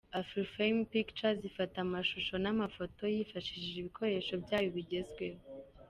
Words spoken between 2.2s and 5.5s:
n'amafoto yifashishije ibikoresho byayo bigezweho.